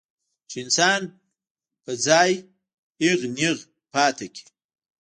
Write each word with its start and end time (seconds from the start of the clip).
چې 0.49 0.57
انسان 0.63 1.01
پۀ 1.83 1.91
ځائے 2.05 2.35
اېغ 3.01 3.19
نېغ 3.35 3.57
پاتې 3.93 4.27
کړي 4.35 4.47